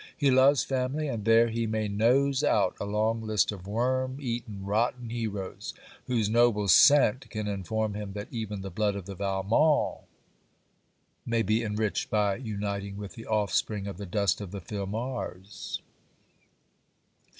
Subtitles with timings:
[0.17, 4.65] He loves family; and there he may nose out a long list of worm eaten
[4.65, 5.75] rotten heroes,
[6.07, 10.07] whose noble scent can inform him that even the blood of the Valmonts
[11.23, 15.81] may be enriched by uniting with the offspring of the dust of the Filmars.